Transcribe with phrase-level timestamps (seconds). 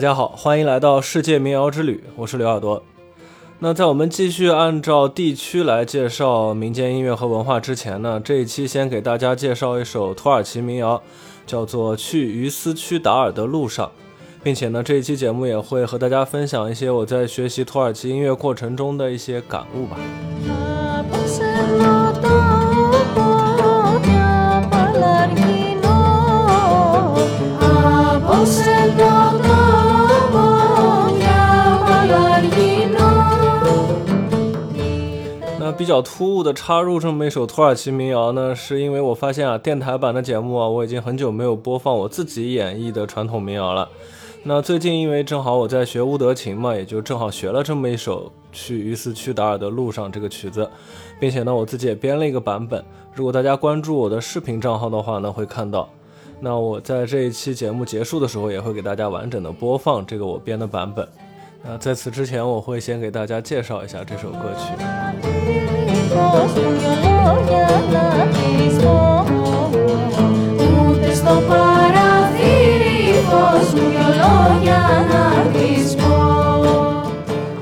[0.00, 2.82] 大家好，欢迎来到世界民谣之旅，我是刘耳朵。
[3.58, 11.02] 那在我们继续按照地区来介绍民间音乐和文化之前呢，这一期先给大家介绍一首土耳其民谣，
[11.46, 13.86] 叫做《去于斯屈达尔的路上》，
[14.42, 19.98] 并且呢，这一期节目也会和大家分享一些我在学习土耳其音乐过程中的一些感悟吧。
[35.80, 43.88] 比较突兀的插入这么一首土耳其民谣呢，是因为我发现啊，电台版的节目啊，我已经很久没有播放我自己演绎的传统民谣了。
[44.42, 50.68] 那最近因为正好我在学乌德琴嘛，也就正好学了这么一首去于斯屈达尔的路上这个曲子，
[51.18, 52.84] 并且呢，我自己也编了一个版本。
[53.14, 55.88] 如果大家关注我的视频账号的话呢，会看到。
[56.40, 61.08] 那我在这一期节目结束的时候，也会给大家完整的播放这个我编的版本。
[61.62, 65.29] 那在此之前，我会先给大家介绍一下这首歌曲。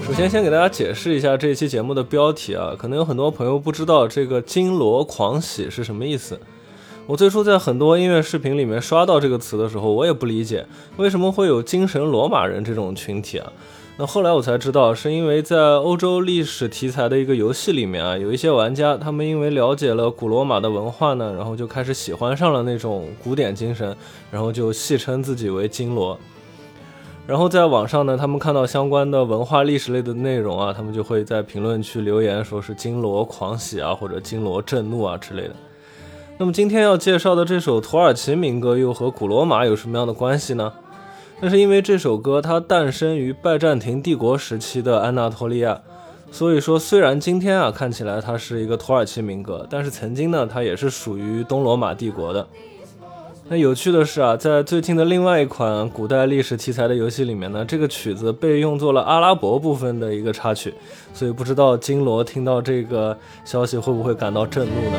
[0.04, 6.40] 首先，先给大家解释一下这一期节目的标题啊，可能有很多朋友不知道这个“金罗狂喜”是什么意思。
[7.06, 10.66] 我最初在很多音乐视频里面刷到这个词的时候，我也不理解
[10.96, 13.52] 为什么会有精神罗马人这种群体啊。
[14.00, 23.96] 那后来我才知道，是因为在欧洲历史题材的一个游戏里面啊，有一些玩家，他们因为了解了古罗马的文化呢，然后就开始喜欢上了那种古典精神，
[24.30, 26.16] 然后就戏称自己为金罗。
[27.26, 35.56] 然后在网上呢，他们看到相关的文化历史类的内容啊，他们就会在评论区留言，说是金罗狂喜啊，或者金罗震怒啊之类的。
[36.38, 40.72] 那么今天要介绍的这首土耳其民歌又和古罗马有什么样的关系呢？
[41.40, 45.80] 那是因为这首歌它诞生于拜占庭帝国时期的安纳托利亚，
[46.32, 52.46] 所以说虽然今天啊看起来它是一个土耳其民歌，但是曾经呢它也是属于东罗马帝国的。
[53.50, 60.74] 那有趣的是啊，在最近的另外一款古代历史题材的游戏里面呢，这个曲子被用作了阿拉伯部分的一个插曲，
[61.14, 63.16] 所以不知道金罗听到这个
[63.46, 64.98] 消息会不会感到震怒呢？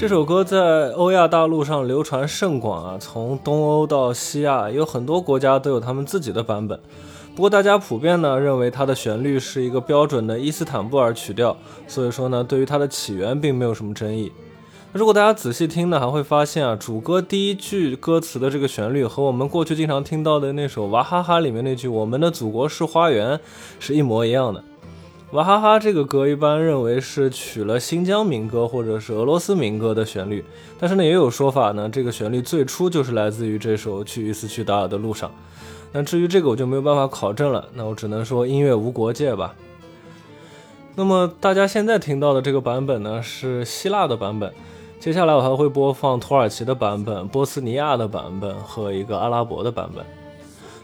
[0.00, 6.80] 这首歌在欧亚大陆上流传甚广啊，从东欧到西亚，有很多国家都有他们自己的版本。
[7.36, 11.54] 不过大家普遍呢认为它的旋律是一个标准的伊斯坦布尔曲调，
[11.86, 14.32] 所以说呢，对于它的起源并没有什么争议。
[14.94, 23.38] 如果大家仔细听呢，还会发现啊，主歌第一句歌词的这个旋律和我们过去经常听到的那首娃哈哈里面那句“我们的祖国是花园”
[23.78, 24.64] 是一模一样的。
[25.32, 30.44] 娃哈哈这个歌一般认为是取了新疆民歌或者是俄罗斯民歌的旋律，
[30.76, 35.30] 但是呢也有说法呢，这个旋律最初就是来自于这首去伊斯去达尔的路上。
[35.92, 39.54] 那至于这个我就没有办法考证了，那我只能说音乐无国界吧。
[40.96, 44.52] 那么大家现在听到的这个版本呢是希腊的版本，
[44.98, 50.04] 接下来我还会播放土耳其的版本、波斯尼亚的版本和一个阿拉伯的版本。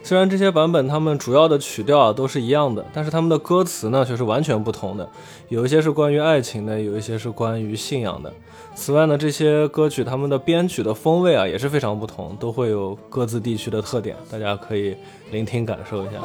[0.07, 5.09] 虽然这些版本它们主要的曲调啊都是一样的，但是他们的歌词呢却是完全不同的。
[5.49, 8.33] 有一些是关于爱情的，有一些是关于信仰的。
[8.77, 14.97] 此外呢，这些歌曲他们的编曲的风味啊也是非常不同，都会有各自地区的特点，大家可以
[15.33, 16.21] 聆听感受一下。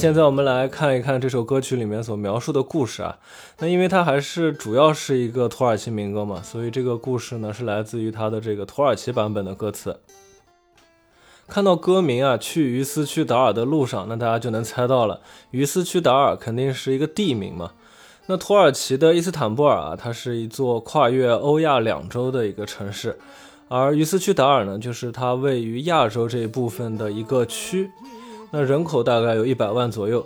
[0.00, 3.18] 现在我们来看一看这首歌曲里面所描述的故事啊。
[3.58, 10.00] 那因为它还是主要是一个土耳其民歌嘛，所以这个故事呢是来自于它的这个土耳其版本的歌词。
[11.46, 17.72] 看到歌名啊，去于斯区达尔的路上，那大家就能猜到了，于斯区达尔肯定是一个地名嘛。
[18.24, 23.18] 那土耳其的伊斯坦布尔啊，它是一座跨越欧亚两洲的一个城市，
[23.68, 27.90] 而于斯屈达尔呢，就是它位于亚洲这一部分的一个区。
[28.52, 30.24] 那人口大概有一百万左右。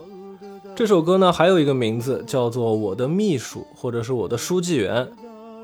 [0.74, 5.08] 这首歌呢，还有一个名字叫做《我的秘书》或者是我的书记员。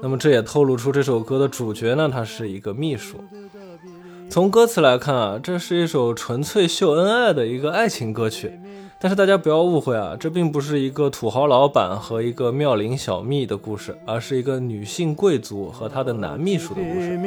[0.03, 3.17] 那么这也透露出这首歌的主角呢，他是一个秘书。
[4.29, 8.61] 从歌词来看啊，这是一首纯粹秀恩爱的一个爱情歌曲。
[9.03, 17.19] 但是大家不要误会啊，这并不是一个土豪老板和一个妙龄小蜜的故事，而是一个女性贵族和她的男秘书的故事。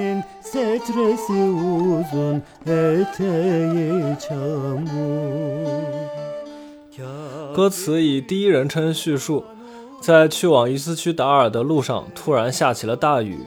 [7.55, 9.43] 歌词以第一人称叙述，
[9.99, 13.39] 在去往伊斯区达尔的路上，突然下起了大雨。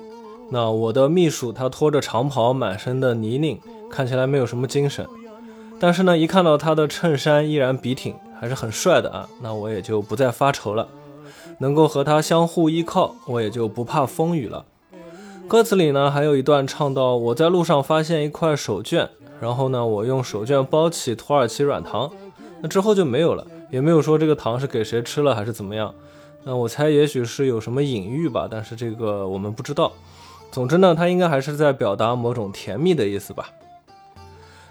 [0.50, 5.06] 那我的秘书他拖着长袍，满身的泥泞，看起来没有什么精神。
[5.78, 10.88] 但是呢，一看到他的衬衫依然笔挺，还是很帅的啊，那我也就不再发愁了。
[11.58, 14.64] 能够和他相互依靠，我也就不怕风雨了。
[15.48, 19.08] 歌词里呢，还有一段唱到：“我在路上发现一块手绢，
[19.40, 22.10] 然后呢，我用手绢包起土耳其软糖。”
[22.60, 25.94] 那之后就没有了，也没有说这个糖是给谁吃了还是怎么样。
[26.44, 29.92] 那我猜也许是有什么隐喻吧，但是这个我们不知道。
[30.50, 33.50] 总之呢，他应该还是在表达某种甜蜜的意思吧。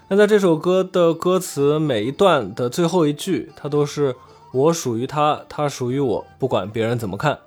[0.08, 4.14] 那在这首歌的歌词每一段的最后一句，它都是。
[4.52, 7.38] 我属于他，他属于我，不管别人怎么看。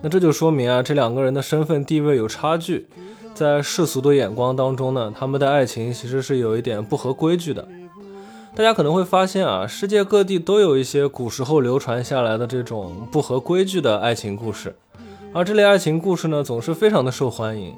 [0.00, 2.86] 那这就说明啊，这两个人的身份地位有差距，
[3.34, 7.68] 在世俗的眼光当中呢，他们的爱情其实是有一点不合规矩的。
[8.54, 14.74] 大家可能会发现啊，世界各地都有一些古时候流传下来的这种不合规矩的爱情故事，
[15.34, 17.74] 而这类爱情故事呢，总是非常的受欢迎。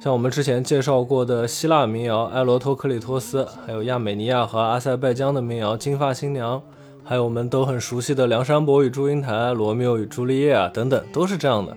[0.00, 6.58] 像我们之前介绍过的希腊民谣《埃罗托克里托斯》，还有亚美尼亚和阿塞拜疆的民谣《金发新娘》。
[7.02, 11.76] 还有我们都很熟悉的《梁山伯与祝英台》《罗密欧与朱丽叶》啊，等等，都是这样的。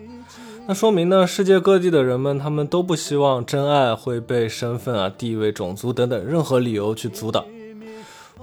[0.68, 7.44] 那说明呢，世界各地的人们，他们都不希望真爱会被身份啊、地位、种族等等任何理由去阻挡。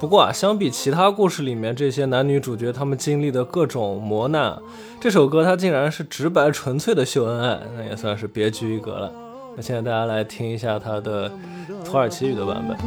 [0.00, 4.58] 不过啊，相比其他故事里面这些男女主角他们经历的各种磨难，
[4.98, 9.12] 这首歌它竟然是直白纯粹的秀恩爱，那也算是别具一格了。
[9.58, 11.28] 那现在大家来听一下它的
[11.84, 12.78] 土耳其语的版本。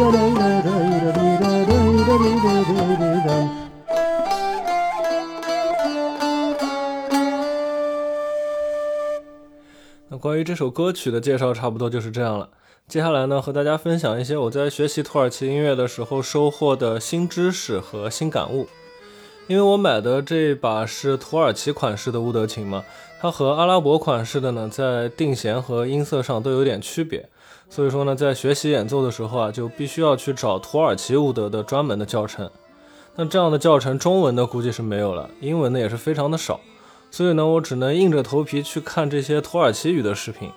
[0.00, 0.08] Ray
[10.18, 12.48] 关于这首歌曲的介绍差不多就是这样了。
[12.88, 18.68] 接下来呢，和大家分享一些我在学习土耳其音乐的时候收获的新知识和新感悟。
[19.48, 22.84] 因为我买的这把是土耳其款式的乌德琴嘛，
[23.20, 27.28] 它和阿拉伯款式的呢，在定弦和音色上都有点区别。
[27.70, 32.50] 所以说呢，在学习演奏的时候啊，就必须要去找土耳其乌德的专门的教程。
[33.14, 36.60] 那这样的教程，中文的估计是没有了，英文的也是非常的少。
[37.12, 40.50] 所以呢，我只能硬着头皮去看这些土耳其语的视频。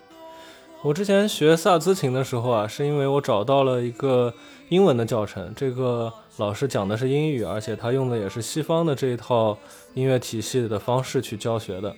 [0.82, 4.34] 我之前学萨兹琴的时候啊，是因为我找到了一个
[4.70, 9.58] 英文的教程，这个老师讲的是英语，而且他用的也是西方的这一套
[9.94, 11.96] 音乐体系的方式去教学的。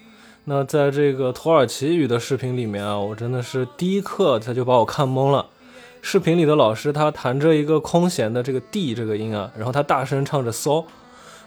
[0.47, 5.47] 那在这个土耳其语的视频里面啊，我真的是第一课他就把我看懵了。
[6.03, 10.83] 视频里的老师他弹着一个空弦的这个 D 这个音啊，然后他大声唱着 So，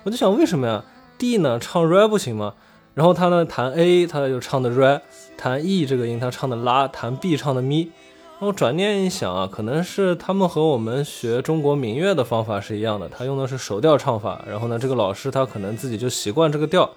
[0.02, 0.84] 我就想为什么呀
[1.16, 2.54] ？D 呢唱 Re 不行吗？
[2.94, 5.00] 然后他呢弹 A，他就唱的 Re；
[5.36, 7.92] 弹 E 这个音他唱的拉；弹 B 唱的咪。
[8.40, 14.44] 然后转念一想啊，可能是他们和我们学中国民乐的方法是一样的，他用的是手调唱法。
[14.48, 16.90] 然后呢，这个老师他可能自己就习惯这个调。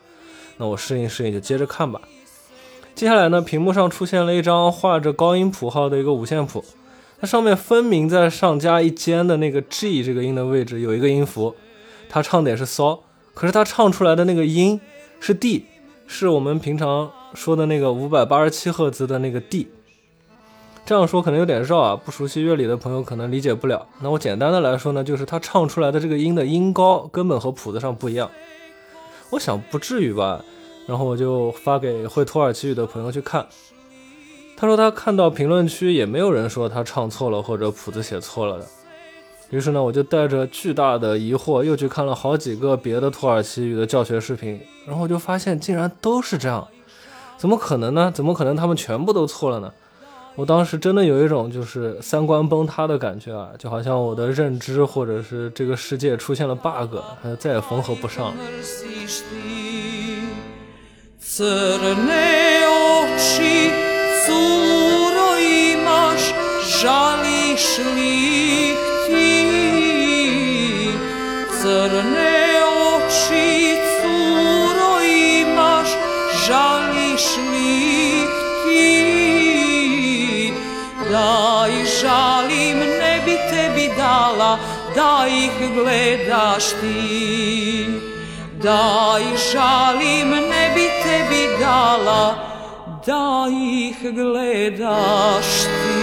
[0.62, 2.00] 那我适应适应，就接着看吧。
[2.94, 6.64] 接下来呢，屏幕上出现了一张画着高音谱号的一个五线谱，
[7.20, 11.56] 它上面分明在上加一尖的那个 G 这个音的位置有一个音符，
[12.08, 13.02] 他唱的也是骚
[13.34, 14.80] 可是他唱出来的那个音
[15.20, 15.66] 是 D。
[16.06, 19.70] 是我们平常说的那个五百八十七赫兹的那个 D，
[20.86, 23.88] 这样说可能有点绕啊，不熟悉乐理的朋友可能理解不了。
[24.02, 28.30] 那我简单的来说呢，就是他唱出来的这个音的音高根本和谱子上不一样。
[29.30, 30.44] 我想不至于吧，
[30.88, 33.48] 然后我就发给会土耳其语的朋友去看，
[34.58, 38.66] 他说他看到评论区也没有人说他唱错了或者谱子写错了的。
[39.50, 46.68] 于是呢，我就带着巨大的疑惑又去看了好几个别的土耳其语的教学视频，然后我就发现竟然都是这样，
[47.38, 48.12] 怎么可能呢？
[48.14, 49.74] 怎么可能他们全部都错了呢？
[50.36, 56.96] 我当时真的有一种就是三观崩塌的感觉啊，就好像我的认知或者是这个世界出现了 bug，
[57.38, 58.34] 再也缝合不上了。
[61.22, 62.64] Crne
[72.66, 75.94] oči, curo imaš,
[76.48, 78.26] žališ li
[78.66, 78.92] ti?
[81.12, 84.58] Da ih žalim, ne bi tebi dala,
[84.96, 87.90] da ih gledaš ti.
[88.64, 90.71] Da ih žalim, ne
[91.12, 92.24] tebi dala,
[93.06, 96.00] da ih gledaš ti.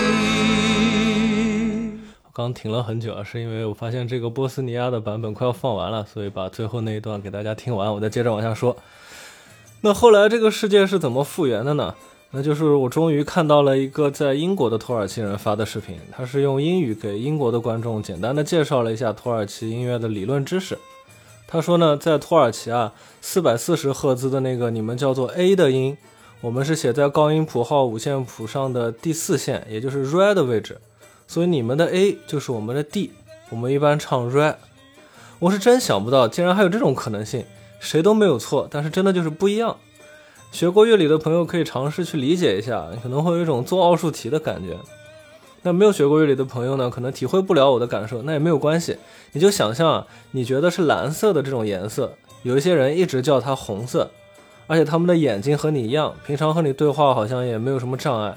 [2.35, 8.77] 刚停了很久啊，是因为我发现这个波斯尼亚的版本快要放完了，所以把最后那一段给大家听完，我再接着往下说。
[9.81, 11.95] 那后来这个世界是怎么复原的呢？
[12.31, 20.79] 那就是我终于看到了一个在英国的土耳其人发的视频，他是用英语给英国的观众简单的介绍了一下土耳其音乐的理论知识。
[21.51, 25.97] 他说呢，在土耳其啊，四百四十赫兹的那个你们叫做 A 的音，
[26.43, 30.79] 我们是写在高音谱号五线谱上的第四线，也就是 Re 的位置，
[31.27, 33.13] 所以你们的 A 就是我们的 D，
[33.49, 34.57] 我们一般唱 Re。
[35.39, 37.47] 我是真想不到，竟然还有这种可能性，
[37.81, 39.75] 谁都没有错，但是真的就是不一样。
[40.53, 44.77] 学过乐理的朋友可以尝试去理解一下，可能会有一种做奥数题的感觉。
[45.69, 48.97] 那没有学过乐理的朋友呢，可能体会不了我的感受，那也没有关系。
[49.33, 54.11] 你就想象啊，你觉得是蓝色的这种颜色，有一些人一直叫它红色，
[54.67, 58.35] 而且他们的眼睛和你一样，平常和你对话好像也没有什么障碍。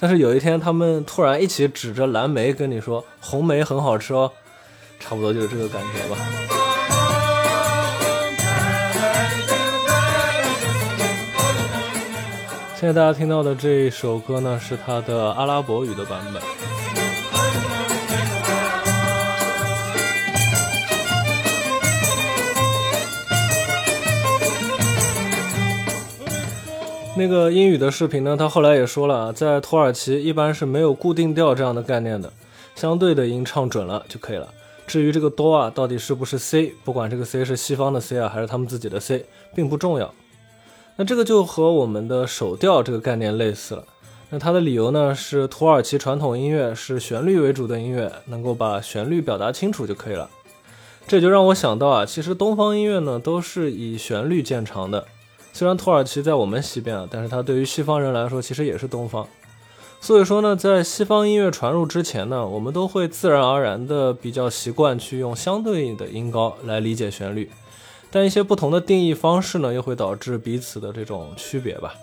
[0.00, 4.32] 但是有一天，他们突然一起指着蓝莓跟你说：“红莓很好吃哦。”
[4.98, 6.53] 差不多就是这个感觉吧。
[12.84, 16.42] 现在大家听到的这一首歌呢，是他的阿拉伯语的版本。
[27.16, 32.30] 那个英语的视频呢，他后来也说了啊，在土耳其一般是没有固定调这样的概念的，
[32.74, 34.46] 相对的音唱准了就可以了。
[34.86, 39.24] 至于这个哆啊到底是不是 C，不管这个 C 是西方的 C 啊，还是他们自己的 C，
[39.54, 40.12] 并不重要。
[40.96, 43.84] 那这个就和我们的手调这个概念类似了。
[44.30, 50.30] 那它的理由呢是土耳其传统音乐是旋律为主的音乐，能够把旋律表达清楚就可以了。
[51.06, 55.04] 这就让我想到啊，其实东方音乐呢都是以旋律见长的。
[55.52, 59.26] 虽然土耳其在我们西边啊，但是它对于西方人来说其实也是东方。
[60.00, 67.50] 所以说呢，在西方音乐传入之前呢，我们都会自然而然的比较习惯去用相对应的音高来理解旋律。
[68.14, 71.96] 但一些不同的定义方式呢，又会导致彼此的这种区别吧。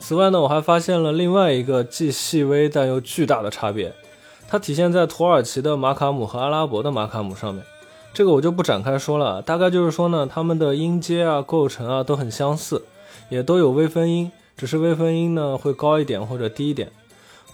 [0.00, 3.94] 此外呢，我还发现了另外一个既细微但又巨大的差别，
[4.48, 7.64] 它体现在土耳其的马卡姆和阿拉伯的马卡姆上面。
[8.12, 12.82] 这个我就不展开说了，大概就是说呢，它们的音阶啊、构成啊都很相似，
[13.28, 16.90] 也都有微分音，只是微分音呢会高一点或者低一点。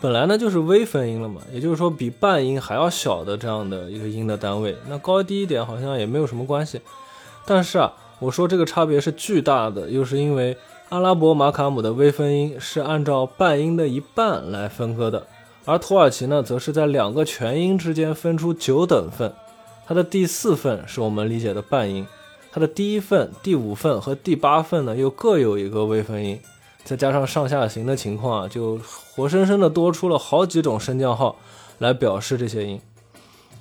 [0.00, 6.80] 本来呢就是微分音了嘛，也就是说比半音还要小的这样的一个音的单位，那高低一点好像也没有什么关系。
[7.46, 10.56] 但是啊，我说这个差别是巨大的，又是因为
[10.90, 15.26] 阿拉伯马卡姆的微分音是按照半音的一半来分割的，
[15.64, 19.32] 而土耳其呢，则是在两个全音之间分出九等份，
[19.86, 22.06] 它的第四份是我们理解的半音，
[22.50, 26.40] 它的第一份、第五份和第八份呢，又各有一个微分音，
[26.82, 28.78] 再加上上下行的情况啊，就
[29.14, 31.36] 活生生的多出了好几种升降号
[31.78, 32.80] 来表示这些音。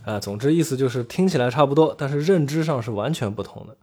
[0.05, 3.77] 啊，总之意思就是听起来差不多，但是认知上是完全不同的。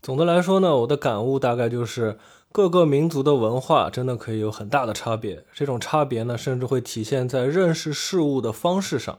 [0.00, 2.18] 总的来说呢，我的感悟大概就是
[2.52, 9.18] 各个民族的文化真的可以有很大的差别，这种差别呢，甚至会体现在认识事物的方式上。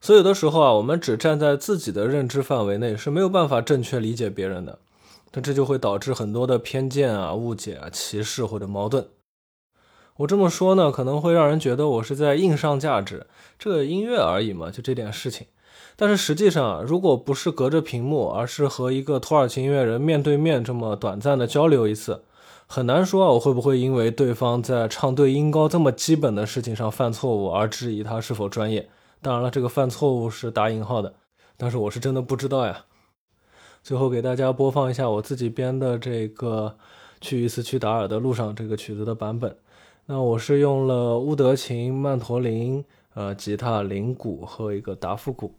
[0.00, 4.78] 所以有的时候啊，我们只站在自己的认知范围内是没有办法正确理解别人的，
[5.32, 9.06] 那这就会导致很多的偏见啊、误解啊、歧视或者矛盾。
[10.18, 13.26] 我这么说呢，可能会让人觉得我是在硬上价值，
[13.58, 15.48] 这个音乐而已嘛，就这点事情。
[15.96, 22.22] 但是实际上啊，如果不是隔着屏幕，而是和一个土耳其音乐人面对面这么短暂的交流一次，
[22.66, 28.88] 很难说啊，我会不会因为对方在唱对音高这么基本的事情上犯错误而质疑他是否专业。
[29.20, 31.14] 当然了，这个犯错误是打引号的，
[31.56, 32.84] 但是我是真的不知道呀。
[33.82, 36.76] 最后给大家播放一下我自己编的这个
[37.20, 39.56] 去一次去达尔的路上这个曲子的版本。
[40.06, 42.84] 那我是用了乌德琴、曼陀林、
[43.14, 45.54] 呃吉他、铃鼓和一个达夫鼓。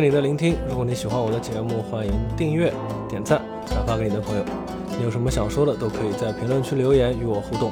[0.00, 0.56] 你的聆听。
[0.68, 2.72] 如果你喜欢我的节目，欢迎订阅、
[3.08, 4.42] 点赞、转发给你的朋友。
[4.96, 7.70] 你有什么想说的，都可以在评论区留言与我互动。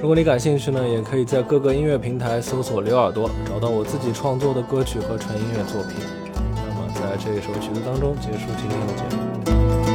[0.00, 5.94] 如果你感兴趣呢，也可以在各个音乐平台搜索“刘耳朵”，找到我自己创作的歌曲和纯音乐作品。
[6.56, 9.91] 那么，在这一首曲子当中结束今天的节目。